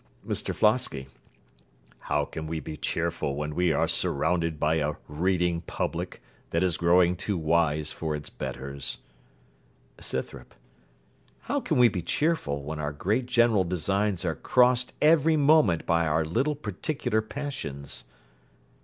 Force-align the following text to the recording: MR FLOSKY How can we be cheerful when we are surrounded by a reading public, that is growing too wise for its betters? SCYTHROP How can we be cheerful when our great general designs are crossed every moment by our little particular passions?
MR 0.27 0.55
FLOSKY 0.55 1.09
How 2.09 2.25
can 2.25 2.47
we 2.47 2.59
be 2.59 2.75
cheerful 2.75 3.35
when 3.35 3.53
we 3.53 3.71
are 3.71 3.87
surrounded 3.87 4.59
by 4.59 4.77
a 4.77 4.95
reading 5.07 5.61
public, 5.67 6.23
that 6.49 6.63
is 6.63 6.75
growing 6.75 7.15
too 7.15 7.37
wise 7.37 7.91
for 7.91 8.15
its 8.15 8.27
betters? 8.31 8.97
SCYTHROP 9.99 10.55
How 11.41 11.59
can 11.59 11.77
we 11.77 11.87
be 11.87 12.01
cheerful 12.01 12.63
when 12.63 12.79
our 12.79 12.91
great 12.93 13.27
general 13.27 13.63
designs 13.63 14.25
are 14.25 14.33
crossed 14.33 14.93
every 15.03 15.37
moment 15.37 15.85
by 15.85 16.07
our 16.07 16.25
little 16.25 16.55
particular 16.55 17.21
passions? 17.21 18.03